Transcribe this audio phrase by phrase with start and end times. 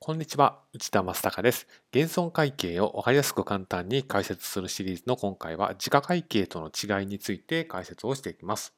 [0.00, 1.66] こんにちは、内田正孝です。
[1.90, 8.72] 減損会計を分かりやすく簡単に解説するシリーズの今回は、時価会計との違いについて解説をしていきます。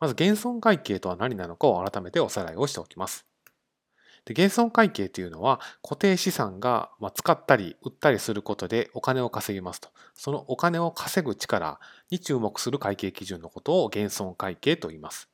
[0.00, 3.24] まず、減損会計とは何なのかを改めておさらいをしておきます。
[4.24, 9.90] で減損会計というのは、固定資産が使ったり売ったりすることでお金を稼ぎますと。
[10.16, 11.78] そのお金を稼ぐ力
[12.10, 15.30] に注目する会計基準のことを減損会計と言います。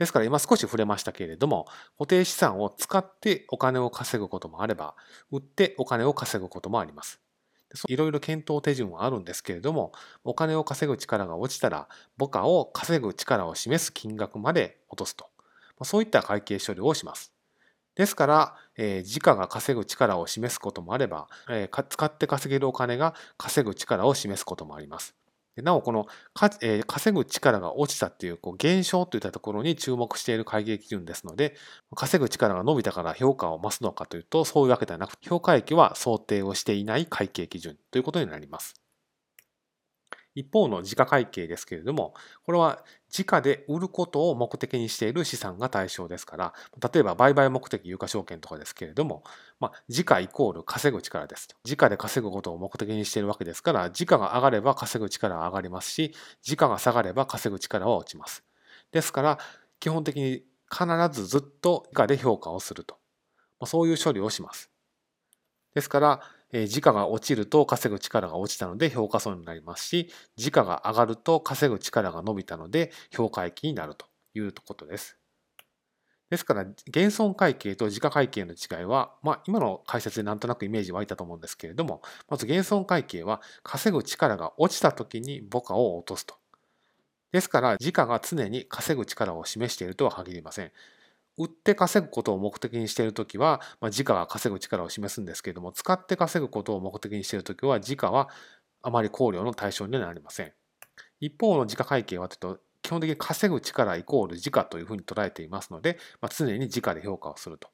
[0.00, 1.66] ですから今少し触れましたけれども、
[1.98, 4.94] 固定資産を使ってお金を稼ぐこともあれば、
[5.30, 7.20] 売ってお金を稼ぐこともあります。
[7.86, 9.92] いろいろ検討手順はあるんですけれども、
[10.24, 11.86] お金を稼ぐ力が落ちたら、
[12.18, 15.28] 母価を稼ぐ力を示す金額まで落とすと。
[15.82, 17.34] そういった会計処理をします。
[17.94, 25.14] ですから、えー、時価が稼ぐ力を示すこともあれば、えー、使って稼げるお金が稼ぐ力を示すこともあります。
[25.56, 31.56] なお、この稼ぐ力が落ちたっていうこう現象といったところに注目している会計基準ですので、
[31.94, 38.74] 稼ぐ力が伸びたから評価を増すのかというと、そういうわけではなく、評価益は想定をしていない会計基準ということになります。
[40.34, 42.14] 一方の時価会計ですけれども、
[42.44, 46.54] これは時価で売ることを目的にしている資産が対象ですから、
[46.92, 49.24] 例えば売買目的有価証券とかですけれども、
[49.58, 51.56] まあ、時価イコール稼ぐ力ですと。
[51.64, 58.44] 時価で稼ぐことを目的にしているわけですから、時価が上がれば稼ぐ力は上がりますし、時価が下がれば稼ぐ力は落ちます。
[58.92, 59.38] ですから、
[59.80, 62.98] 基本的に必ずずっと時価で評価をすると。
[63.66, 64.70] そういう処理をします。
[65.74, 66.20] ですから、
[66.66, 75.16] 時価が落ちると稼ぐ力が落ちたので評価損になりますし、時価が上がると稼ぐ力が伸びたので評価益になるということです。
[76.30, 86.36] ですから、減損会計と時価会計の違いは、まあ、今の解説でなんとなくイメージ湧いたと思うんですけれども、まず減損会計は稼ぐ力が落ちた時に母価を落とすと。
[87.32, 90.72] ですから、時価が常に稼ぐ力を示しているとは限りません。
[91.40, 98.28] 売って稼ぐことを目的にしているときは、まあ、時価が稼ぐ力を示すんですけれども、使って稼ぐことを目的にしているときは、時価は
[98.82, 100.52] あまり考慮の対象にはなりません。
[101.18, 107.68] 一方の時価会計はというと、基本的に稼ぐ力イコール時価というふうに捉えていますので、まあ、常に時価で評価をすると。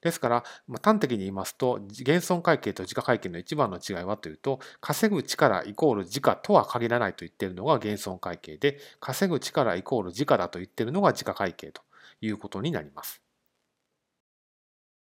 [0.00, 11.82] ですから、まあ、端的に言いますと、減損会計と時価会計の一番の違いはというと、稼ぐ力イコール時価とは限らないと言っているのが減損会計で、稼ぐ力イコール時価だと言っているのが時価会計と
[12.20, 13.21] いうことになります。